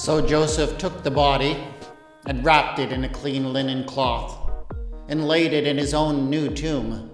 So 0.00 0.26
Joseph 0.26 0.78
took 0.78 1.02
the 1.02 1.10
body 1.10 1.62
and 2.24 2.42
wrapped 2.42 2.78
it 2.78 2.90
in 2.90 3.04
a 3.04 3.08
clean 3.10 3.52
linen 3.52 3.84
cloth 3.84 4.50
and 5.08 5.28
laid 5.28 5.52
it 5.52 5.66
in 5.66 5.76
his 5.76 5.92
own 5.92 6.30
new 6.30 6.48
tomb, 6.48 7.10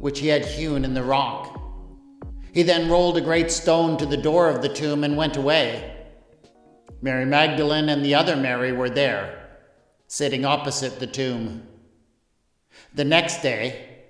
which 0.00 0.18
he 0.18 0.26
had 0.26 0.44
hewn 0.44 0.84
in 0.84 0.94
the 0.94 1.04
rock. 1.04 1.56
He 2.52 2.64
then 2.64 2.90
rolled 2.90 3.16
a 3.16 3.20
great 3.20 3.52
stone 3.52 3.96
to 3.98 4.04
the 4.04 4.16
door 4.16 4.48
of 4.48 4.62
the 4.62 4.68
tomb 4.68 5.04
and 5.04 5.16
went 5.16 5.36
away. 5.36 5.96
Mary 7.02 7.24
Magdalene 7.24 7.88
and 7.88 8.04
the 8.04 8.16
other 8.16 8.34
Mary 8.34 8.72
were 8.72 8.90
there, 8.90 9.50
sitting 10.08 10.44
opposite 10.44 10.98
the 10.98 11.06
tomb. 11.06 11.68
The 12.94 13.04
next 13.04 13.42
day, 13.42 14.00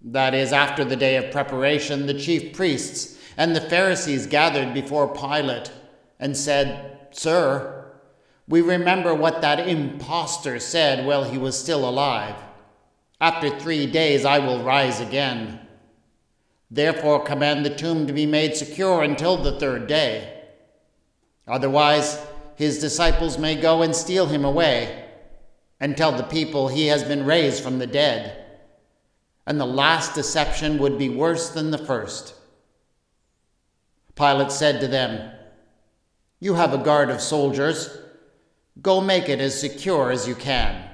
that 0.00 0.32
is, 0.32 0.54
after 0.54 0.86
the 0.86 0.96
day 0.96 1.16
of 1.16 1.30
preparation, 1.30 2.06
the 2.06 2.18
chief 2.18 2.56
priests 2.56 3.18
and 3.36 3.54
the 3.54 3.60
Pharisees 3.60 4.26
gathered 4.26 4.72
before 4.72 5.14
Pilate 5.14 5.70
and 6.18 6.34
said, 6.34 6.91
Sir, 7.12 7.92
we 8.48 8.60
remember 8.60 9.14
what 9.14 9.40
that 9.40 9.68
impostor 9.68 10.58
said 10.58 11.06
while 11.06 11.24
he 11.24 11.38
was 11.38 11.58
still 11.58 11.88
alive. 11.88 12.34
After 13.20 13.58
three 13.58 13.86
days 13.86 14.24
I 14.24 14.40
will 14.40 14.64
rise 14.64 15.00
again. 15.00 15.60
Therefore, 16.70 17.22
command 17.22 17.64
the 17.64 17.74
tomb 17.74 18.06
to 18.06 18.12
be 18.12 18.26
made 18.26 18.56
secure 18.56 19.02
until 19.02 19.36
the 19.36 19.58
third 19.60 19.86
day. 19.86 20.42
Otherwise, 21.46 22.24
his 22.56 22.80
disciples 22.80 23.38
may 23.38 23.54
go 23.54 23.82
and 23.82 23.94
steal 23.94 24.26
him 24.26 24.44
away 24.44 25.04
and 25.80 25.96
tell 25.96 26.12
the 26.12 26.22
people 26.22 26.68
he 26.68 26.86
has 26.86 27.04
been 27.04 27.26
raised 27.26 27.62
from 27.62 27.78
the 27.78 27.86
dead. 27.86 28.44
And 29.46 29.60
the 29.60 29.66
last 29.66 30.14
deception 30.14 30.78
would 30.78 30.98
be 30.98 31.08
worse 31.08 31.50
than 31.50 31.70
the 31.70 31.78
first. 31.78 32.34
Pilate 34.14 34.52
said 34.52 34.80
to 34.80 34.88
them, 34.88 35.32
You 36.42 36.54
have 36.54 36.74
a 36.74 36.78
guard 36.78 37.08
of 37.08 37.20
soldiers. 37.20 37.96
Go 38.80 39.00
make 39.00 39.28
it 39.28 39.38
as 39.38 39.60
secure 39.60 40.10
as 40.10 40.26
you 40.26 40.34
can. 40.34 40.90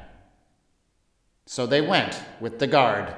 So 1.47 1.67
they 1.67 1.81
went 1.81 2.23
with 2.39 2.59
the 2.59 2.67
guard 2.67 3.15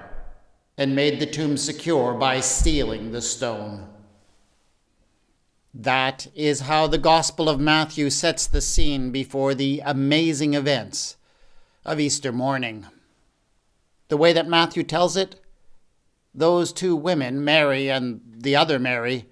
and 0.79 0.95
made 0.95 1.19
the 1.19 1.27
tomb 1.27 1.57
secure 1.57 2.15
by 2.15 2.39
stealing 2.39 3.11
the 3.11 3.21
stone. 3.21 3.89
That 5.75 6.29
is 6.37 6.61
how 6.61 6.87
the 6.87 6.99
Gospel 6.99 7.49
of 7.49 7.59
Matthew 7.59 8.11
sets 8.11 8.47
the 8.47 8.61
scene 8.61 9.11
before 9.11 9.53
the 9.53 9.83
amazing 9.85 10.55
events 10.55 11.17
of 11.85 11.99
Easter 11.99 12.31
morning. 12.31 12.87
The 14.07 14.17
way 14.17 14.33
that 14.33 14.47
Matthew 14.47 14.85
tells 14.85 15.17
it, 15.17 15.35
those 16.33 16.73
two 16.73 16.95
women, 16.95 17.43
Mary 17.45 17.91
and 17.91 18.21
the 18.25 18.55
other 18.55 18.79
Mary, 18.79 19.27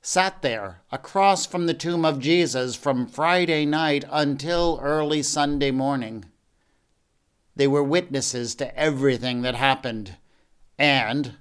sat 0.00 0.42
there 0.42 0.82
across 0.92 1.46
from 1.46 1.66
the 1.66 1.74
tomb 1.74 2.04
of 2.04 2.20
Jesus 2.20 2.74
from 2.74 3.06
Friday 3.06 3.66
night 3.66 4.04
until 4.10 4.78
early 4.82 5.22
Sunday 5.22 5.70
morning. 5.70 6.24
They 7.56 7.66
were 7.66 7.82
witnesses 7.82 8.54
to 8.56 8.76
everything 8.78 9.42
that 9.42 9.56
happened. 9.56 10.16
And, 10.78 11.34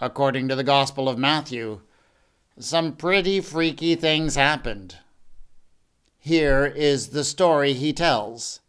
according 0.00 0.48
to 0.48 0.56
the 0.56 0.64
Gospel 0.64 1.08
of 1.08 1.18
Matthew, 1.18 1.80
some 2.58 2.96
pretty 2.96 3.40
freaky 3.40 3.94
things 3.94 4.34
happened. 4.34 4.96
Here 6.18 6.66
is 6.66 7.08
the 7.08 7.24
story 7.24 7.72
he 7.72 7.92
tells, 7.92 8.60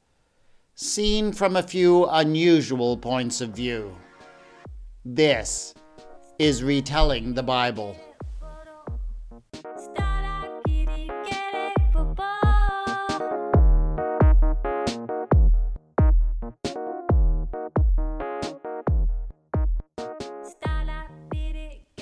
seen 0.75 1.33
from 1.33 1.55
a 1.55 1.63
few 1.63 2.05
unusual 2.05 2.95
points 2.95 3.41
of 3.41 3.49
view. 3.49 3.97
This 5.03 5.73
is 6.39 6.63
retelling 6.63 7.33
the 7.33 7.43
Bible. 7.43 7.97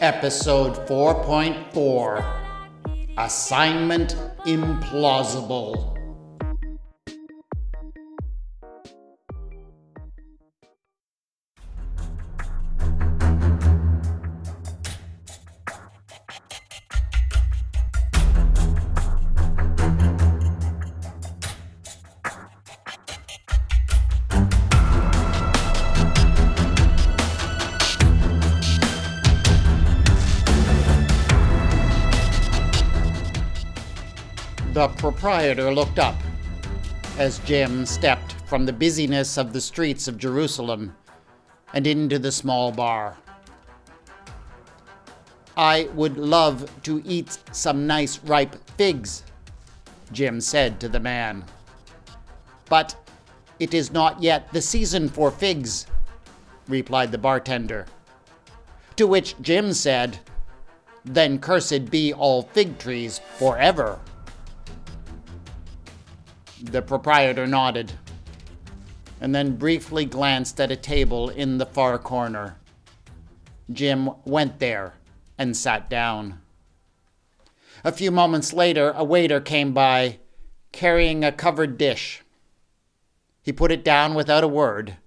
Episode 0.01 0.75
4.4 0.87 3.17
Assignment 3.17 4.15
Implausible. 4.45 5.98
The 34.79 34.87
proprietor 34.87 35.73
looked 35.73 35.99
up 35.99 36.15
as 37.17 37.39
Jim 37.39 37.85
stepped 37.85 38.35
from 38.47 38.65
the 38.65 38.71
busyness 38.71 39.37
of 39.37 39.51
the 39.51 39.59
streets 39.59 40.07
of 40.07 40.17
Jerusalem 40.17 40.95
and 41.73 41.85
into 41.85 42.17
the 42.17 42.31
small 42.31 42.71
bar. 42.71 43.17
I 45.57 45.89
would 45.95 46.17
love 46.17 46.71
to 46.83 47.03
eat 47.05 47.39
some 47.51 47.87
nice 47.87 48.19
ripe 48.19 48.55
figs, 48.77 49.23
Jim 50.13 50.39
said 50.39 50.79
to 50.79 50.87
the 50.87 51.01
man. 51.01 51.43
But 52.69 52.95
it 53.59 53.73
is 53.73 53.91
not 53.91 54.23
yet 54.23 54.53
the 54.53 54.61
season 54.61 55.09
for 55.09 55.29
figs, 55.29 55.87
replied 56.69 57.11
the 57.11 57.17
bartender. 57.17 57.85
To 58.95 59.07
which 59.07 59.35
Jim 59.41 59.73
said, 59.73 60.19
Then 61.03 61.37
cursed 61.37 61.91
be 61.91 62.13
all 62.13 62.43
fig 62.43 62.77
trees 62.79 63.19
forever. 63.37 63.99
The 66.61 66.81
proprietor 66.81 67.47
nodded, 67.47 67.93
and 69.21 69.33
then 69.33 69.55
briefly 69.55 70.03
glanced 70.03 70.59
at 70.59 70.71
a 70.71 70.75
table 70.75 71.29
in 71.29 71.57
the 71.57 71.65
far 71.65 71.97
corner. 71.97 72.57
Jim 73.71 74.09
went 74.25 74.59
there 74.59 74.95
and 75.37 75.55
sat 75.55 75.89
down. 75.89 76.41
A 77.85 77.93
few 77.93 78.11
moments 78.11 78.51
later, 78.51 78.91
a 78.91 79.05
waiter 79.05 79.39
came 79.39 79.73
by 79.73 80.19
carrying 80.73 81.23
a 81.23 81.31
covered 81.31 81.77
dish. 81.77 82.23
He 83.41 83.53
put 83.53 83.71
it 83.71 83.85
down 83.85 84.13
without 84.13 84.43
a 84.43 84.47
word 84.49 84.97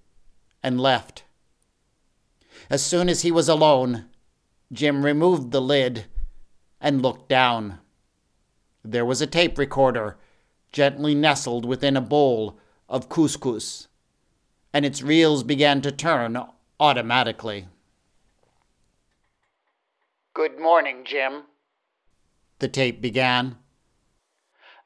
and 0.63 0.81
left. 0.81 1.23
As 2.71 2.83
soon 2.83 3.11
as 3.11 3.23
he 3.23 3.31
was 3.31 3.49
alone, 3.49 4.07
Jim 4.73 5.05
removed 5.05 5.51
the 5.51 5.61
lid 5.61 6.07
and 6.81 7.03
looked 7.03 7.29
down. 7.29 7.79
There 8.83 9.05
was 9.05 9.21
a 9.21 9.27
tape 9.27 9.59
recorder 9.59 10.17
gently 10.72 11.15
nestled 11.15 11.65
within 11.66 11.97
a 11.97 12.00
bowl 12.00 12.59
of 12.88 13.09
couscous, 13.09 13.88
and 14.72 14.84
its 14.84 15.03
reels 15.03 15.43
began 15.43 15.81
to 15.83 15.93
turn 15.93 16.37
automatically. 16.81 17.69
Good 20.34 20.59
morning, 20.59 21.05
Jim, 21.05 21.43
the 22.59 22.69
tape 22.69 23.03
began. 23.03 23.59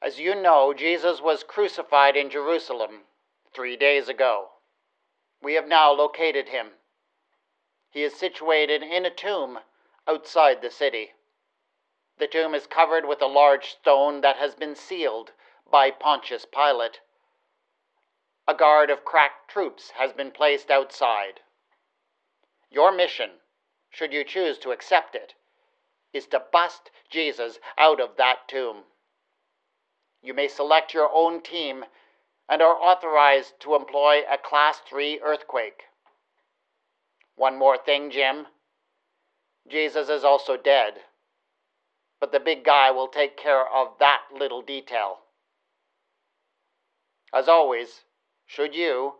As 0.01 0.19
you 0.19 0.35
know, 0.35 0.73
Jesus 0.73 1.21
was 1.21 1.43
crucified 1.43 2.15
in 2.15 2.29
Jerusalem 2.29 3.01
three 3.53 3.77
days 3.77 4.09
ago. 4.09 4.49
We 5.41 5.53
have 5.53 5.67
now 5.67 5.91
located 5.91 6.49
him. 6.49 6.67
He 7.89 8.03
is 8.03 8.13
situated 8.13 8.83
in 8.83 9.05
a 9.05 9.09
tomb 9.09 9.59
outside 10.07 10.61
the 10.61 10.69
city. 10.69 11.11
The 12.19 12.27
tomb 12.27 12.53
is 12.53 12.67
covered 12.67 13.07
with 13.07 13.21
a 13.21 13.27
large 13.27 13.71
stone 13.71 14.21
that 14.21 14.37
has 14.37 14.53
been 14.53 14.75
sealed 14.75 15.31
by 15.71 15.91
Pontius 15.91 16.45
Pilate. 16.45 16.99
A 18.47 18.53
guard 18.53 18.89
of 18.89 19.03
crack 19.03 19.47
troops 19.49 19.91
has 19.97 20.13
been 20.13 20.31
placed 20.31 20.71
outside. 20.71 21.41
Your 22.69 22.91
mission, 22.91 23.29
should 23.89 24.13
you 24.13 24.23
choose 24.23 24.57
to 24.59 24.71
accept 24.71 25.15
it, 25.15 25.33
is 26.13 26.27
to 26.27 26.41
bust 26.51 26.91
Jesus 27.09 27.59
out 27.77 27.99
of 27.99 28.17
that 28.17 28.47
tomb. 28.47 28.83
You 30.21 30.33
may 30.33 30.47
select 30.47 30.93
your 30.93 31.09
own 31.13 31.41
team 31.41 31.85
and 32.49 32.61
are 32.61 32.75
authorized 32.75 33.53
to 33.59 33.75
employ 33.75 34.21
a 34.29 34.37
Class 34.37 34.81
3 34.89 35.19
earthquake. 35.23 35.83
One 37.35 37.57
more 37.57 37.77
thing, 37.77 38.09
Jim. 38.09 38.47
Jesus 39.69 40.07
is 40.07 40.23
also 40.23 40.55
dead, 40.55 40.93
but 42.21 42.31
the 42.31 42.39
big 42.39 42.63
guy 42.63 42.89
will 42.89 43.09
take 43.09 43.37
care 43.37 43.67
of 43.67 43.89
that 43.99 44.21
little 44.33 44.61
detail. 44.61 45.19
As 47.33 47.47
always, 47.47 48.03
should 48.45 48.73
you, 48.73 49.15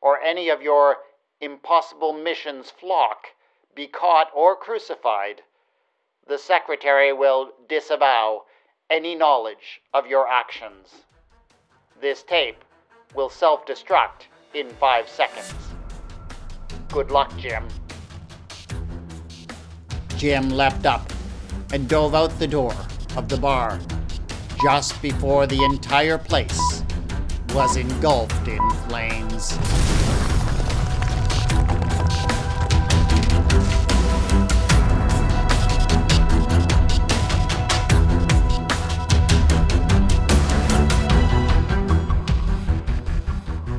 or 0.00 0.18
any 0.20 0.48
of 0.48 0.62
your 0.62 0.96
impossible 1.40 2.12
missions 2.12 2.70
flock, 2.70 3.26
be 3.74 3.86
caught 3.86 4.28
or 4.34 4.56
crucified, 4.56 5.42
the 6.26 6.38
Secretary 6.38 7.12
will 7.12 7.52
disavow 7.68 8.42
any 8.88 9.14
knowledge 9.14 9.82
of 9.92 10.06
your 10.06 10.26
actions. 10.26 11.04
This 12.00 12.22
tape 12.22 12.64
will 13.14 13.28
self 13.28 13.66
destruct 13.66 14.26
in 14.54 14.70
five 14.70 15.08
seconds. 15.08 15.54
Good 16.88 17.10
luck, 17.10 17.36
Jim. 17.36 17.68
Jim 20.16 20.48
leapt 20.50 20.86
up 20.86 21.12
and 21.72 21.88
dove 21.88 22.14
out 22.14 22.36
the 22.38 22.46
door 22.46 22.74
of 23.16 23.28
the 23.28 23.36
bar 23.36 23.78
just 24.62 25.00
before 25.00 25.46
the 25.46 25.62
entire 25.64 26.18
place 26.18 26.79
was 27.54 27.76
engulfed 27.76 28.46
in 28.46 28.70
flames. 28.86 29.58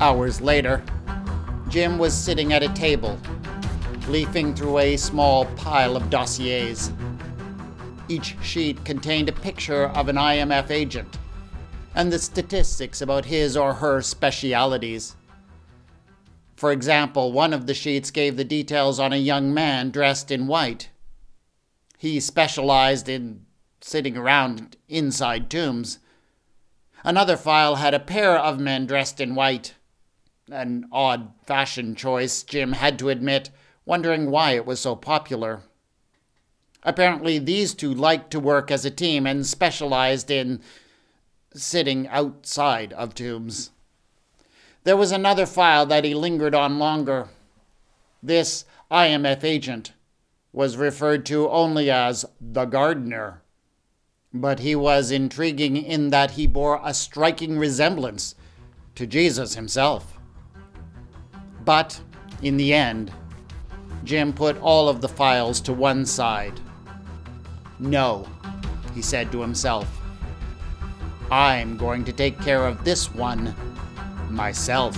Hours 0.00 0.42
later, 0.42 0.82
Jim 1.68 1.96
was 1.96 2.12
sitting 2.12 2.52
at 2.52 2.62
a 2.62 2.68
table, 2.74 3.18
leafing 4.08 4.54
through 4.54 4.78
a 4.78 4.96
small 4.98 5.46
pile 5.56 5.96
of 5.96 6.10
dossiers. 6.10 6.92
Each 8.08 8.36
sheet 8.42 8.84
contained 8.84 9.30
a 9.30 9.32
picture 9.32 9.84
of 9.86 10.08
an 10.08 10.16
IMF 10.16 10.70
agent 10.70 11.16
and 11.94 12.12
the 12.12 12.18
statistics 12.18 13.00
about 13.00 13.26
his 13.26 13.56
or 13.56 13.74
her 13.74 14.00
specialities. 14.02 15.16
For 16.56 16.72
example, 16.72 17.32
one 17.32 17.52
of 17.52 17.66
the 17.66 17.74
sheets 17.74 18.10
gave 18.10 18.36
the 18.36 18.44
details 18.44 19.00
on 19.00 19.12
a 19.12 19.16
young 19.16 19.52
man 19.52 19.90
dressed 19.90 20.30
in 20.30 20.46
white. 20.46 20.90
He 21.98 22.20
specialized 22.20 23.08
in 23.08 23.46
sitting 23.80 24.16
around 24.16 24.76
inside 24.88 25.50
tombs. 25.50 25.98
Another 27.04 27.36
file 27.36 27.76
had 27.76 27.94
a 27.94 28.00
pair 28.00 28.38
of 28.38 28.60
men 28.60 28.86
dressed 28.86 29.20
in 29.20 29.34
white 29.34 29.74
an 30.52 30.86
odd 30.92 31.32
fashion 31.44 31.94
choice, 31.94 32.42
Jim 32.42 32.72
had 32.72 32.98
to 32.98 33.08
admit, 33.08 33.50
wondering 33.84 34.30
why 34.30 34.52
it 34.52 34.66
was 34.66 34.80
so 34.80 34.94
popular. 34.94 35.62
Apparently, 36.82 37.38
these 37.38 37.74
two 37.74 37.94
liked 37.94 38.30
to 38.30 38.40
work 38.40 38.70
as 38.70 38.84
a 38.84 38.90
team 38.90 39.26
and 39.26 39.46
specialized 39.46 40.30
in 40.30 40.60
sitting 41.54 42.08
outside 42.08 42.92
of 42.92 43.14
tombs. 43.14 43.70
There 44.84 44.96
was 44.96 45.12
another 45.12 45.46
file 45.46 45.86
that 45.86 46.04
he 46.04 46.14
lingered 46.14 46.54
on 46.54 46.78
longer. 46.78 47.28
This 48.22 48.64
IMF 48.90 49.44
agent 49.44 49.92
was 50.52 50.76
referred 50.76 51.24
to 51.26 51.48
only 51.48 51.90
as 51.90 52.24
the 52.40 52.64
gardener, 52.64 53.42
but 54.34 54.60
he 54.60 54.74
was 54.74 55.10
intriguing 55.10 55.76
in 55.76 56.10
that 56.10 56.32
he 56.32 56.46
bore 56.46 56.80
a 56.84 56.92
striking 56.92 57.58
resemblance 57.58 58.34
to 58.94 59.06
Jesus 59.06 59.54
himself. 59.54 60.18
But 61.64 62.00
in 62.42 62.56
the 62.56 62.74
end, 62.74 63.12
Jim 64.04 64.32
put 64.32 64.60
all 64.60 64.88
of 64.88 65.00
the 65.00 65.08
files 65.08 65.60
to 65.62 65.72
one 65.72 66.04
side. 66.04 66.58
No, 67.78 68.26
he 68.94 69.00
said 69.00 69.30
to 69.32 69.40
himself. 69.40 70.01
I'm 71.32 71.78
going 71.78 72.04
to 72.04 72.12
take 72.12 72.38
care 72.42 72.66
of 72.66 72.84
this 72.84 73.10
one 73.14 73.54
myself. 74.28 74.94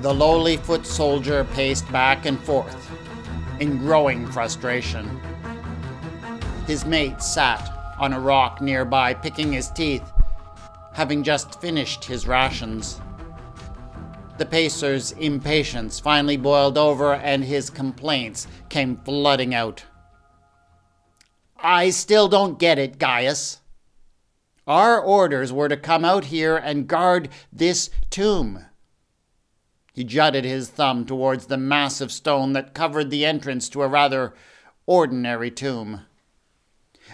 The 0.00 0.14
lowly 0.14 0.56
foot 0.56 0.86
soldier 0.86 1.44
paced 1.52 1.92
back 1.92 2.24
and 2.24 2.40
forth 2.40 2.90
in 3.60 3.76
growing 3.76 4.26
frustration. 4.32 5.20
His 6.66 6.86
mate 6.86 7.20
sat 7.20 7.70
on 8.00 8.14
a 8.14 8.20
rock 8.20 8.62
nearby, 8.62 9.12
picking 9.12 9.52
his 9.52 9.68
teeth, 9.68 10.10
having 10.94 11.22
just 11.22 11.60
finished 11.60 12.06
his 12.06 12.26
rations. 12.26 13.02
The 14.36 14.46
pacer's 14.46 15.12
impatience 15.12 16.00
finally 16.00 16.36
boiled 16.36 16.76
over, 16.76 17.14
and 17.14 17.44
his 17.44 17.70
complaints 17.70 18.48
came 18.68 18.96
flooding 19.04 19.54
out. 19.54 19.84
I 21.56 21.90
still 21.90 22.28
don't 22.28 22.58
get 22.58 22.78
it, 22.78 22.98
Gaius. 22.98 23.60
Our 24.66 25.00
orders 25.00 25.52
were 25.52 25.68
to 25.68 25.76
come 25.76 26.04
out 26.04 26.26
here 26.26 26.56
and 26.56 26.88
guard 26.88 27.28
this 27.52 27.90
tomb. 28.10 28.64
He 29.92 30.02
jutted 30.02 30.44
his 30.44 30.68
thumb 30.68 31.06
towards 31.06 31.46
the 31.46 31.56
massive 31.56 32.10
stone 32.10 32.54
that 32.54 32.74
covered 32.74 33.10
the 33.10 33.24
entrance 33.24 33.68
to 33.68 33.82
a 33.82 33.88
rather 33.88 34.34
ordinary 34.86 35.52
tomb. 35.52 36.00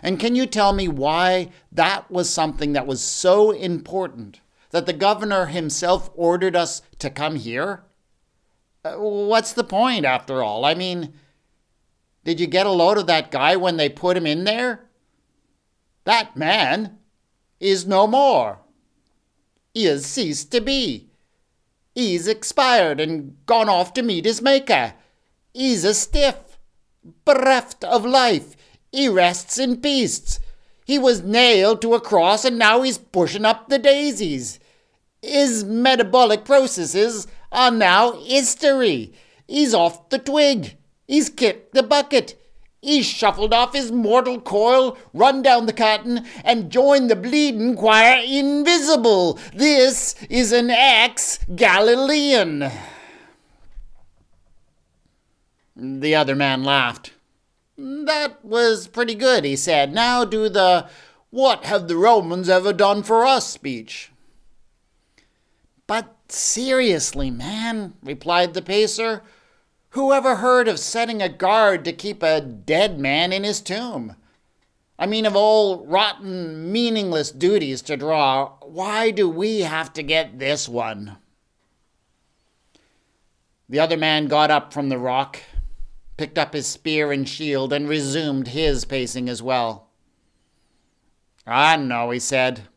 And 0.03 0.19
can 0.19 0.35
you 0.35 0.47
tell 0.47 0.73
me 0.73 0.89
why 0.89 1.51
that 1.71 2.11
was 2.11 2.31
something 2.31 2.73
that 2.73 2.87
was 2.87 3.03
so 3.03 3.51
important 3.51 4.41
that 4.71 4.87
the 4.87 4.93
governor 4.93 5.47
himself 5.47 6.11
ordered 6.15 6.57
us 6.57 6.83
to 6.99 7.11
come 7.11 7.37
here? 7.37 7.85
Uh, 8.85 8.95
what's 8.95 9.53
the 9.53 9.65
point, 9.65 10.05
after 10.05 10.43
all? 10.43 10.65
I 10.65 10.75
mean, 10.75 11.13
did 12.25 12.41
you 12.41 12.47
get 12.47 12.67
a 12.67 12.71
load 12.71 12.99
of 12.99 13.07
that 13.07 13.31
guy 13.31 13.57
when 13.57 13.77
they 13.77 13.89
put 13.89 14.17
him 14.17 14.27
in 14.27 14.45
there? 14.45 14.89
That 16.05 16.37
man 16.37 16.99
is 17.59 17.87
no 17.87 18.07
more. 18.07 18.61
He 19.75 19.85
has 19.85 20.07
ceased 20.07 20.51
to 20.53 20.61
be. 20.61 21.11
He's 21.95 22.27
expired 22.27 23.01
and 23.01 23.37
gone 23.47 23.69
off 23.69 23.93
to 23.95 24.03
meet 24.03 24.25
his 24.25 24.41
Maker. 24.41 24.95
He's 25.53 25.85
a 25.85 25.95
stiff, 25.95 26.59
bereft 27.25 27.85
of 27.85 28.05
life. 28.05 28.57
He 28.93 29.09
rests 29.09 29.59
in 29.59 29.81
peace. 29.81 30.39
He 30.91 30.99
was 30.99 31.23
nailed 31.23 31.81
to 31.83 31.95
a 31.95 32.01
cross 32.01 32.45
and 32.45 32.59
now 32.59 32.83
he's 32.83 32.99
pushing 32.99 33.45
up 33.45 33.69
the 33.69 33.79
daisies. 33.79 34.59
His 35.23 35.63
metabolic 35.63 36.45
processes 36.45 37.29
are 37.53 37.71
now 37.71 38.15
history. 38.15 39.13
He's 39.47 39.73
off 39.73 40.09
the 40.09 40.19
twig. 40.19 40.77
He's 41.07 41.29
kicked 41.31 41.75
the 41.75 41.85
bucket. 41.85 42.35
He 42.83 43.03
shuffled 43.03 43.55
off 43.55 43.73
his 43.73 43.93
mortal 43.93 44.41
coil, 44.41 44.99
run 45.15 45.43
down 45.43 45.67
the 45.67 45.73
curtain, 45.73 46.27
and 46.43 46.73
joined 46.73 47.09
the 47.09 47.15
bleeding 47.15 47.77
choir 47.77 48.21
invisible. 48.27 49.39
This 49.55 50.17
is 50.29 50.51
an 50.51 50.71
ex 50.71 51.39
Galilean. 51.55 52.69
The 55.77 56.17
other 56.17 56.35
man 56.35 56.65
laughed. 56.65 57.13
That 57.83 58.45
was 58.45 58.89
pretty 58.89 59.15
good, 59.15 59.45
he 59.45 59.57
said. 59.57 59.95
Now 59.95 60.27
do 60.27 60.51
the 60.51 60.89
What 61.31 61.65
have 61.65 61.89
the 61.89 61.97
Romans 61.97 62.49
ever 62.49 62.75
done 62.75 63.03
for 63.03 63.25
us 63.25 63.49
speech. 63.49 64.11
But 65.87 66.15
seriously, 66.29 67.31
man, 67.31 67.95
replied 68.03 68.53
the 68.53 68.61
pacer. 68.61 69.23
Who 69.91 70.13
ever 70.13 70.37
heard 70.37 70.69
of 70.69 70.79
setting 70.79 71.23
a 71.23 71.29
guard 71.29 71.85
to 71.87 71.93
keep 71.93 72.23
a 72.23 72.41
dead 72.41 73.01
man 73.01 73.33
in 73.33 73.45
his 73.45 73.61
tomb? 73.61 74.15
I 74.99 75.07
mean, 75.07 75.25
of 75.25 75.35
all 75.35 75.87
rotten, 75.87 76.71
meaningless 76.71 77.31
duties 77.31 77.81
to 77.83 77.97
draw, 77.97 78.53
why 78.61 79.11
do 79.11 79.29
we 79.29 79.61
have 79.61 79.93
to 79.95 80.03
get 80.03 80.39
this 80.39 80.69
one? 80.69 81.17
The 83.71 83.81
other 83.81 83.97
man 83.97 84.27
got 84.27 84.51
up 84.51 84.73
from 84.73 84.91
the 84.91 84.99
rock, 84.99 85.39
picked 86.21 86.37
up 86.37 86.53
his 86.53 86.67
spear 86.67 87.13
and 87.13 87.27
shield, 87.27 87.73
and 87.73 87.89
resumed 87.89 88.49
his 88.49 88.85
pacing 88.85 89.27
as 89.27 89.43
well. 89.43 89.89
I 91.47 91.79
know, 91.79 92.11
he 92.11 92.19
said. 92.19 92.69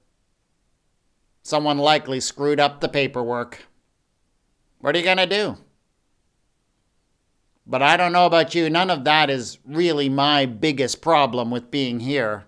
Someone 1.42 1.78
likely 1.78 2.22
screwed 2.22 2.62
up 2.62 2.80
the 2.80 2.88
paperwork. 2.88 3.68
What 4.80 4.96
are 4.96 4.98
you 4.98 5.04
going 5.04 5.18
to 5.18 5.26
do? 5.26 5.58
But 7.68 7.82
I 7.82 7.98
don't 7.98 8.14
know 8.14 8.26
about 8.26 8.56
you, 8.56 8.70
none 8.70 8.90
of 8.90 9.04
that 9.04 9.30
is 9.30 9.60
really 9.66 10.08
my 10.08 10.46
biggest 10.46 11.02
problem 11.02 11.52
with 11.52 11.70
being 11.70 12.00
here. 12.00 12.46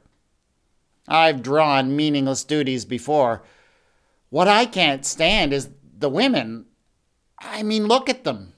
I've 1.10 1.44
drawn 1.44 1.98
meaningless 1.98 2.46
duties 2.46 2.86
before. 2.86 3.44
What 4.30 4.48
I 4.48 4.66
can't 4.66 5.06
stand 5.06 5.52
is 5.52 5.72
the 6.00 6.08
women. 6.08 6.68
I 7.38 7.64
mean, 7.64 7.86
look 7.88 8.08
at 8.08 8.24
them. 8.24 8.54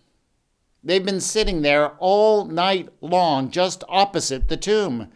They've 0.88 1.04
been 1.04 1.20
sitting 1.20 1.64
there 1.64 1.90
all 2.00 2.46
night 2.46 2.88
long 3.02 3.52
just 3.52 3.84
opposite 3.90 4.48
the 4.48 4.56
tomb. 4.56 5.10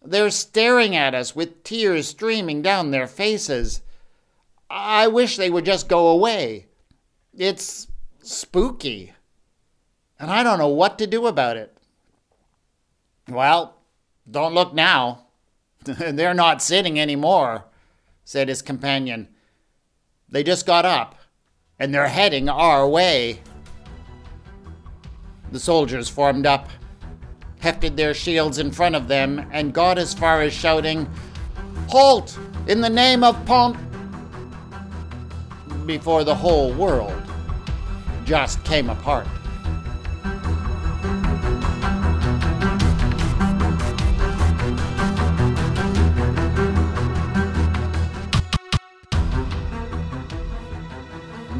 They're 0.00 0.30
staring 0.30 0.94
at 0.94 1.16
us 1.16 1.34
with 1.34 1.64
tears 1.64 2.06
streaming 2.06 2.62
down 2.62 2.92
their 2.92 3.08
faces. 3.08 3.82
I 4.70 5.08
wish 5.08 5.36
they 5.36 5.50
would 5.50 5.64
just 5.64 5.88
go 5.88 6.06
away. 6.06 6.66
It's 7.36 7.88
spooky 8.22 9.14
and 10.20 10.30
I 10.30 10.44
don't 10.44 10.60
know 10.60 10.68
what 10.68 10.96
to 10.98 11.08
do 11.08 11.26
about 11.26 11.56
it. 11.56 11.76
Well, 13.28 13.74
don't 14.30 14.54
look 14.54 14.74
now. 14.74 15.26
They're 15.84 16.34
not 16.34 16.62
sitting 16.62 17.00
anymore, 17.00 17.64
said 18.24 18.48
his 18.48 18.62
companion. 18.62 19.26
They 20.28 20.44
just 20.44 20.66
got 20.66 20.86
up, 20.86 21.16
and 21.80 21.92
they're 21.92 22.06
heading 22.06 22.48
our 22.48 22.88
way. 22.88 23.40
The 25.54 25.60
soldiers 25.60 26.08
formed 26.08 26.46
up, 26.46 26.68
hefted 27.60 27.96
their 27.96 28.12
shields 28.12 28.58
in 28.58 28.72
front 28.72 28.96
of 28.96 29.06
them, 29.06 29.48
and 29.52 29.72
got 29.72 29.98
as 29.98 30.12
far 30.12 30.42
as 30.42 30.52
shouting, 30.52 31.08
Halt! 31.88 32.36
In 32.66 32.80
the 32.80 32.90
name 32.90 33.22
of 33.22 33.36
Pomp! 33.46 33.78
Before 35.86 36.24
the 36.24 36.34
whole 36.34 36.72
world 36.72 37.14
just 38.24 38.64
came 38.64 38.90
apart. 38.90 39.28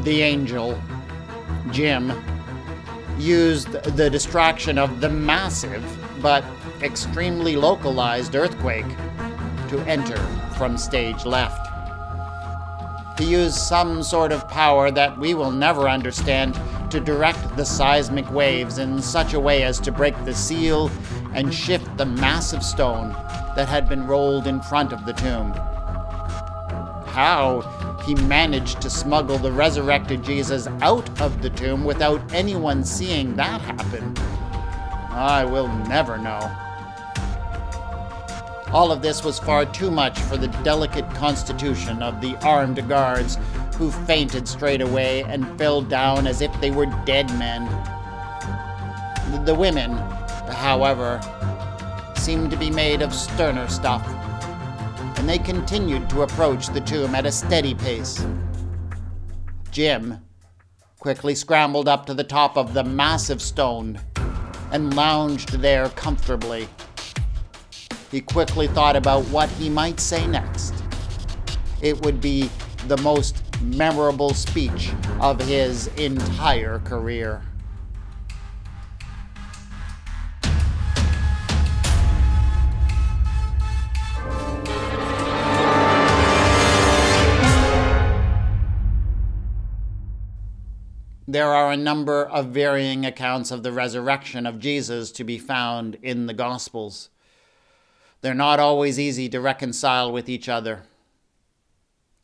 The 0.03 0.21
angel, 0.21 0.77
Jim, 1.71 2.11
used 3.17 3.71
the 3.71 4.09
distraction 4.09 4.77
of 4.77 5.01
the 5.01 5.09
massive 5.09 5.83
but 6.21 6.43
extremely 6.81 7.55
localized 7.55 8.35
earthquake 8.35 8.87
to 9.69 9.79
enter 9.87 10.17
from 10.57 10.77
stage 10.77 11.25
left. 11.25 11.61
He 13.17 13.25
used 13.25 13.55
some 13.55 14.03
sort 14.03 14.31
of 14.31 14.47
power 14.49 14.91
that 14.91 15.17
we 15.17 15.33
will 15.33 15.51
never 15.51 15.87
understand 15.87 16.59
to 16.91 16.99
direct 16.99 17.55
the 17.55 17.65
seismic 17.65 18.29
waves 18.31 18.77
in 18.77 19.01
such 19.01 19.33
a 19.33 19.39
way 19.39 19.63
as 19.63 19.79
to 19.81 19.91
break 19.91 20.15
the 20.25 20.33
seal 20.33 20.91
and 21.33 21.53
shift 21.53 21.97
the 21.97 22.05
massive 22.05 22.63
stone 22.63 23.09
that 23.55 23.67
had 23.69 23.87
been 23.87 24.05
rolled 24.05 24.47
in 24.47 24.61
front 24.61 24.91
of 24.91 25.05
the 25.05 25.13
tomb. 25.13 25.53
How 27.15 27.61
he 28.05 28.13
managed 28.13 28.81
to 28.81 28.89
smuggle 28.89 29.37
the 29.37 29.49
resurrected 29.49 30.21
Jesus 30.21 30.67
out 30.81 31.21
of 31.21 31.41
the 31.41 31.49
tomb 31.49 31.85
without 31.85 32.21
anyone 32.33 32.83
seeing 32.83 33.37
that 33.37 33.61
happen, 33.61 34.13
I 35.11 35.45
will 35.45 35.69
never 35.87 36.17
know. 36.17 36.41
All 38.73 38.91
of 38.91 39.01
this 39.01 39.23
was 39.23 39.39
far 39.39 39.65
too 39.65 39.89
much 39.89 40.19
for 40.19 40.35
the 40.35 40.49
delicate 40.61 41.09
constitution 41.11 42.03
of 42.03 42.19
the 42.19 42.35
armed 42.45 42.85
guards, 42.89 43.37
who 43.77 43.91
fainted 43.91 44.45
straight 44.45 44.81
away 44.81 45.23
and 45.23 45.57
fell 45.57 45.81
down 45.81 46.27
as 46.27 46.41
if 46.41 46.51
they 46.59 46.71
were 46.71 46.87
dead 47.05 47.27
men. 47.39 47.65
The 49.45 49.55
women, 49.55 49.91
however, 50.49 51.21
seemed 52.17 52.51
to 52.51 52.57
be 52.57 52.69
made 52.69 53.01
of 53.01 53.13
sterner 53.13 53.69
stuff, 53.69 54.05
and 55.25 55.29
they 55.31 55.39
continued 55.39 56.07
to 56.07 56.21
approach 56.21 56.67
the 56.67 56.81
tomb 56.81 57.15
at 57.15 57.25
a 57.25 57.31
steady 57.31 57.73
pace. 57.73 58.23
Jim 59.71 60.19
quickly 60.99 61.33
scrambled 61.33 61.87
up 61.87 62.05
to 62.05 62.13
the 62.13 62.23
top 62.23 62.55
of 62.55 62.75
the 62.75 62.83
massive 62.83 63.41
stone 63.41 63.99
and 64.71 64.93
lounged 64.95 65.53
there 65.53 65.89
comfortably 65.89 66.69
he 68.11 68.21
quickly 68.21 68.67
thought 68.67 68.95
about 68.95 69.25
what 69.29 69.49
he 69.49 69.67
might 69.67 69.99
say 69.99 70.27
next. 70.27 70.75
It 71.81 72.05
would 72.05 72.21
be 72.21 72.51
the 72.87 72.97
most 72.97 73.41
memorable 73.63 74.35
speech 74.35 74.91
of 75.21 75.41
his 75.41 75.87
entire 75.97 76.77
career. 76.77 77.41
There 91.35 91.53
are 91.53 91.69
a 91.69 91.75
number 91.75 92.25
of 92.25 92.51
varying 92.51 93.05
accounts 93.05 93.51
of 93.51 93.61
the 93.61 93.73
resurrection 93.73 94.45
of 94.45 94.57
Jesus 94.57 95.11
to 95.11 95.25
be 95.25 95.37
found 95.37 95.95
in 95.95 96.27
the 96.27 96.33
Gospels. 96.33 97.09
They're 98.21 98.33
not 98.33 98.61
always 98.61 98.97
easy 98.97 99.27
to 99.27 99.41
reconcile 99.41 100.13
with 100.13 100.29
each 100.29 100.47
other. 100.47 100.83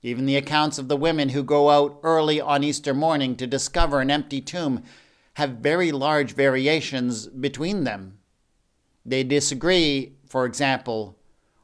Even 0.02 0.28
the 0.28 0.38
accounts 0.38 0.78
of 0.78 0.88
the 0.88 0.96
women 0.96 1.28
who 1.28 1.44
go 1.44 1.72
out 1.72 2.00
early 2.04 2.40
on 2.40 2.64
Easter 2.64 2.94
morning 2.94 3.36
to 3.36 3.46
discover 3.46 4.00
an 4.00 4.10
empty 4.10 4.40
tomb 4.40 4.82
have 5.34 5.58
very 5.58 5.92
large 5.92 6.32
variations 6.32 7.28
between 7.28 7.84
them. 7.84 8.18
They 9.06 9.26
disagree, 9.26 10.14
for 10.26 10.46
example, 10.46 11.18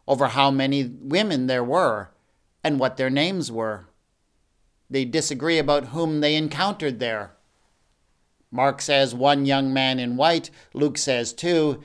over 0.06 0.28
how 0.28 0.52
many 0.52 0.84
women 0.84 1.48
there 1.48 1.64
were 1.64 2.10
and 2.62 2.78
what 2.78 2.98
their 2.98 3.10
names 3.10 3.50
were. 3.50 3.88
They 4.90 5.06
disagree 5.06 5.60
about 5.60 5.86
whom 5.86 6.20
they 6.20 6.36
encountered 6.36 7.00
there. 7.00 7.36
Mark 8.52 8.82
says 8.82 9.14
one 9.14 9.46
young 9.46 9.74
man 9.74 10.00
in 10.00 10.18
white, 10.18 10.50
Luke 10.74 10.98
says 10.98 11.34
two, 11.34 11.84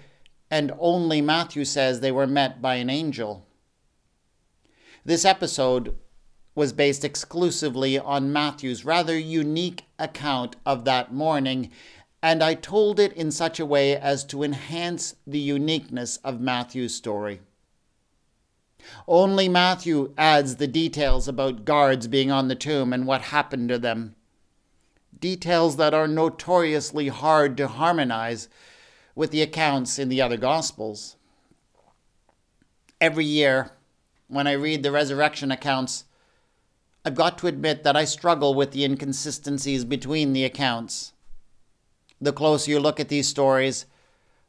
and 0.50 0.72
only 0.78 1.20
Matthew 1.20 1.64
says 1.64 2.00
they 2.00 2.12
were 2.12 2.26
met 2.26 2.62
by 2.62 2.76
an 2.76 2.90
angel. 2.90 3.46
This 5.04 5.24
episode 5.24 5.96
was 6.54 6.72
based 6.72 7.04
exclusively 7.04 7.98
on 7.98 8.32
Matthew's 8.32 8.84
rather 8.84 9.18
unique 9.18 9.84
account 9.98 10.56
of 10.64 10.84
that 10.84 11.12
morning, 11.12 11.70
and 12.22 12.42
I 12.42 12.54
told 12.54 13.00
it 13.00 13.12
in 13.14 13.30
such 13.30 13.58
a 13.58 13.66
way 13.66 13.96
as 13.96 14.24
to 14.26 14.42
enhance 14.42 15.16
the 15.26 15.40
uniqueness 15.40 16.18
of 16.18 16.40
Matthew's 16.40 16.94
story. 16.94 17.40
Only 19.08 19.48
Matthew 19.48 20.12
adds 20.18 20.56
the 20.56 20.68
details 20.68 21.26
about 21.26 21.64
guards 21.64 22.06
being 22.06 22.30
on 22.30 22.48
the 22.48 22.54
tomb 22.54 22.92
and 22.92 23.06
what 23.06 23.22
happened 23.22 23.68
to 23.70 23.78
them. 23.78 24.14
Details 25.18 25.76
that 25.76 25.94
are 25.94 26.08
notoriously 26.08 27.08
hard 27.08 27.56
to 27.56 27.68
harmonize 27.68 28.48
with 29.14 29.30
the 29.30 29.42
accounts 29.42 29.98
in 29.98 30.08
the 30.08 30.20
other 30.20 30.36
Gospels. 30.36 31.16
Every 33.00 33.24
year, 33.24 33.72
when 34.28 34.46
I 34.46 34.52
read 34.52 34.82
the 34.82 34.92
resurrection 34.92 35.50
accounts, 35.50 36.04
I've 37.04 37.14
got 37.14 37.36
to 37.38 37.48
admit 37.48 37.82
that 37.82 37.96
I 37.96 38.04
struggle 38.04 38.54
with 38.54 38.70
the 38.70 38.84
inconsistencies 38.84 39.84
between 39.84 40.32
the 40.32 40.44
accounts. 40.44 41.12
The 42.20 42.32
closer 42.32 42.70
you 42.70 42.78
look 42.78 43.00
at 43.00 43.08
these 43.08 43.28
stories, 43.28 43.86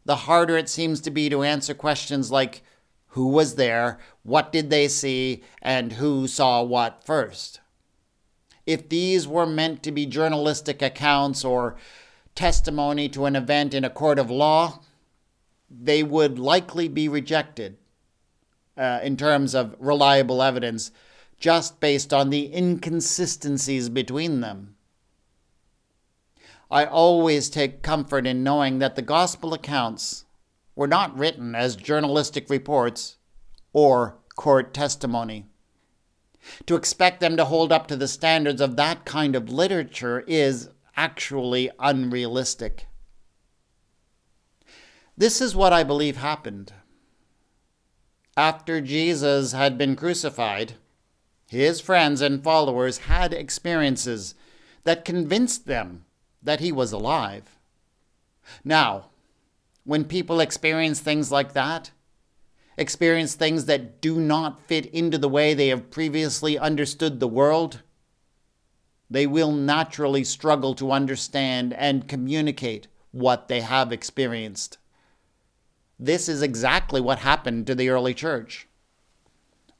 the 0.06 0.16
harder 0.16 0.56
it 0.58 0.70
seems 0.70 1.02
to 1.02 1.12
be 1.12 1.30
to 1.30 1.44
answer 1.44 1.74
questions 1.74 2.32
like 2.32 2.64
who 3.08 3.28
was 3.28 3.56
there, 3.56 4.00
what 4.24 4.52
did 4.52 4.70
they 4.70 4.88
see, 4.88 5.44
and 5.62 5.94
who 5.94 6.28
saw 6.28 6.64
what 6.64 7.04
first. 7.04 7.60
If 8.66 8.90
these 8.90 9.28
were 9.28 9.46
meant 9.46 9.84
to 9.84 9.92
be 9.92 10.06
journalistic 10.06 10.82
accounts 10.82 11.44
or 11.44 11.76
testimony 12.36 13.10
to 13.10 13.26
an 13.26 13.36
event 13.36 13.74
in 13.74 13.84
a 13.84 13.90
court 13.90 14.20
of 14.20 14.32
law, 14.32 14.80
they 15.70 16.04
would 16.04 16.40
likely 16.40 16.88
be 16.88 17.10
rejected 17.10 17.78
uh, 18.78 19.00
in 19.04 19.18
terms 19.18 19.54
of 19.54 19.76
reliable 19.80 20.42
evidence 20.42 20.92
just 21.40 21.80
based 21.80 22.14
on 22.14 22.30
the 22.30 22.56
inconsistencies 22.56 23.90
between 23.90 24.42
them. 24.42 24.76
I 26.72 26.86
always 26.86 27.50
take 27.50 27.82
comfort 27.82 28.26
in 28.26 28.44
knowing 28.44 28.80
that 28.80 28.96
the 28.96 29.02
gospel 29.02 29.54
accounts 29.54 30.26
were 30.76 30.88
not 30.88 31.16
written 31.18 31.54
as 31.54 31.76
journalistic 31.76 32.50
reports 32.50 33.18
or 33.74 34.18
court 34.36 34.74
testimony. 34.74 35.46
To 36.66 36.76
expect 36.76 37.20
them 37.20 37.38
to 37.38 37.46
hold 37.46 37.72
up 37.72 37.88
to 37.88 37.96
the 37.96 38.08
standards 38.08 38.62
of 38.62 38.76
that 38.76 39.06
kind 39.06 39.36
of 39.36 39.50
literature 39.50 40.24
is 40.28 40.70
actually 40.96 41.70
unrealistic. 41.80 42.88
This 45.18 45.42
is 45.42 45.56
what 45.56 45.74
I 45.74 45.84
believe 45.84 46.18
happened. 46.18 46.74
After 48.36 48.82
Jesus 48.82 49.52
had 49.52 49.78
been 49.78 49.96
crucified, 49.96 50.74
his 51.48 51.80
friends 51.80 52.20
and 52.20 52.44
followers 52.44 53.00
had 53.00 53.32
experiences 53.32 54.34
that 54.86 55.06
convinced 55.06 55.68
them 55.68 56.06
that 56.42 56.60
he 56.60 56.72
was 56.72 56.92
alive. 56.92 57.60
Now, 58.64 59.12
when 59.84 60.06
people 60.06 60.40
experience 60.40 61.00
things 61.00 61.32
like 61.32 61.54
that, 61.54 61.92
experience 62.78 63.36
things 63.36 63.66
that 63.66 64.02
do 64.02 64.20
not 64.20 64.62
fit 64.68 64.86
into 64.88 65.18
the 65.18 65.30
way 65.30 65.54
they 65.54 65.68
have 65.68 65.92
previously 65.92 66.58
understood 66.58 67.20
the 67.20 67.28
world, 67.28 67.82
they 69.10 69.28
will 69.28 69.52
naturally 69.52 70.24
struggle 70.24 70.74
to 70.76 70.92
understand 70.92 71.74
and 71.74 72.08
communicate 72.08 72.88
what 73.12 73.48
they 73.48 73.62
have 73.62 73.92
experienced. 73.92 74.78
This 76.00 76.28
is 76.28 76.42
exactly 76.42 77.00
what 77.00 77.20
happened 77.20 77.68
to 77.68 77.76
the 77.76 77.90
early 77.90 78.14
church. 78.14 78.68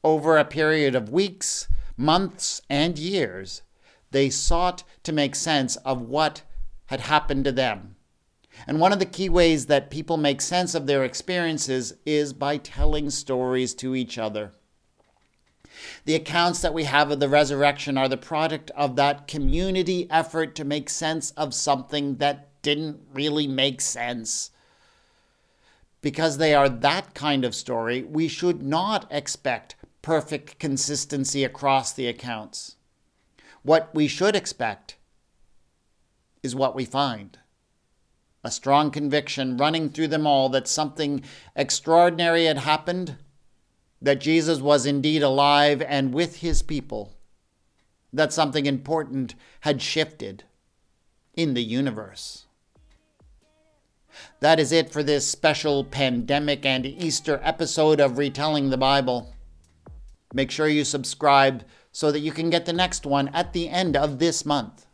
Over 0.04 0.38
a 0.38 0.44
period 0.44 0.94
of 0.94 1.10
weeks, 1.10 1.68
months, 1.96 2.62
and 2.70 2.98
years, 2.98 3.62
they 4.10 4.30
sought 4.30 4.84
to 5.02 5.12
make 5.12 5.34
sense 5.34 5.76
of 5.76 6.00
what 6.00 6.42
had 6.86 7.00
happened 7.00 7.44
to 7.44 7.52
them. 7.52 7.93
And 8.66 8.80
one 8.80 8.92
of 8.92 8.98
the 8.98 9.06
key 9.06 9.28
ways 9.28 9.66
that 9.66 9.90
people 9.90 10.16
make 10.16 10.40
sense 10.40 10.74
of 10.74 10.86
their 10.86 11.04
experiences 11.04 11.94
is 12.06 12.32
by 12.32 12.56
telling 12.56 13.10
stories 13.10 13.74
to 13.74 13.94
each 13.94 14.16
other. 14.16 14.52
The 16.04 16.14
accounts 16.14 16.60
that 16.60 16.74
we 16.74 16.84
have 16.84 17.10
of 17.10 17.20
the 17.20 17.28
resurrection 17.28 17.98
are 17.98 18.08
the 18.08 18.16
product 18.16 18.70
of 18.72 18.96
that 18.96 19.26
community 19.26 20.06
effort 20.10 20.54
to 20.56 20.64
make 20.64 20.88
sense 20.88 21.32
of 21.32 21.52
something 21.52 22.16
that 22.16 22.48
didn't 22.62 23.00
really 23.12 23.46
make 23.46 23.80
sense. 23.80 24.50
Because 26.00 26.38
they 26.38 26.54
are 26.54 26.68
that 26.68 27.14
kind 27.14 27.44
of 27.44 27.54
story, 27.54 28.02
we 28.02 28.28
should 28.28 28.62
not 28.62 29.06
expect 29.10 29.74
perfect 30.00 30.58
consistency 30.58 31.44
across 31.44 31.92
the 31.92 32.06
accounts. 32.06 32.76
What 33.62 33.94
we 33.94 34.06
should 34.06 34.36
expect 34.36 34.96
is 36.42 36.54
what 36.54 36.74
we 36.74 36.84
find 36.84 37.38
a 38.44 38.50
strong 38.50 38.90
conviction 38.90 39.56
running 39.56 39.88
through 39.88 40.08
them 40.08 40.26
all 40.26 40.50
that 40.50 40.68
something 40.68 41.24
extraordinary 41.56 42.44
had 42.44 42.58
happened, 42.58 43.16
that 44.02 44.20
Jesus 44.20 44.60
was 44.60 44.84
indeed 44.84 45.22
alive 45.22 45.80
and 45.80 46.12
with 46.12 46.36
his 46.36 46.62
people, 46.62 47.14
that 48.12 48.32
something 48.32 48.66
important 48.66 49.34
had 49.60 49.80
shifted 49.80 50.44
in 51.32 51.54
the 51.54 51.62
universe. 51.62 52.44
That 54.40 54.60
is 54.60 54.72
it 54.72 54.92
for 54.92 55.02
this 55.02 55.28
special 55.28 55.82
pandemic 55.82 56.66
and 56.66 56.84
Easter 56.84 57.40
episode 57.42 57.98
of 57.98 58.18
Retelling 58.18 58.70
the 58.70 58.76
Bible. 58.76 59.34
Make 60.34 60.50
sure 60.50 60.68
you 60.68 60.84
subscribe 60.84 61.64
so 61.92 62.12
that 62.12 62.20
you 62.20 62.30
can 62.30 62.50
get 62.50 62.66
the 62.66 62.72
next 62.72 63.06
one 63.06 63.28
at 63.28 63.52
the 63.52 63.68
end 63.68 63.96
of 63.96 64.18
this 64.18 64.44
month. 64.44 64.86